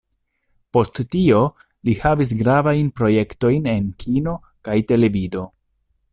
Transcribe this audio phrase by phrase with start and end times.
[0.77, 1.41] Post tio
[1.89, 4.35] li havis gravajn projektojn en kino
[4.69, 5.47] kaj televido.